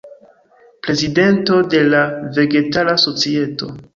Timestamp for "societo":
3.07-3.71